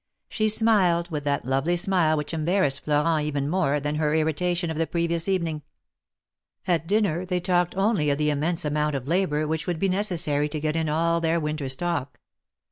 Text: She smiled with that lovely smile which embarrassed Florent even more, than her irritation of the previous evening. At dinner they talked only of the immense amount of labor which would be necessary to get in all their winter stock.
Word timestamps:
She 0.29 0.49
smiled 0.49 1.11
with 1.11 1.25
that 1.25 1.45
lovely 1.45 1.77
smile 1.77 2.17
which 2.17 2.33
embarrassed 2.33 2.83
Florent 2.85 3.23
even 3.23 3.47
more, 3.47 3.79
than 3.79 3.97
her 3.97 4.15
irritation 4.15 4.71
of 4.71 4.77
the 4.79 4.87
previous 4.87 5.27
evening. 5.27 5.61
At 6.65 6.87
dinner 6.87 7.23
they 7.23 7.39
talked 7.39 7.75
only 7.77 8.09
of 8.09 8.17
the 8.17 8.31
immense 8.31 8.65
amount 8.65 8.95
of 8.95 9.07
labor 9.07 9.45
which 9.47 9.67
would 9.67 9.77
be 9.77 9.89
necessary 9.89 10.49
to 10.49 10.59
get 10.59 10.75
in 10.75 10.89
all 10.89 11.21
their 11.21 11.39
winter 11.39 11.69
stock. 11.69 12.19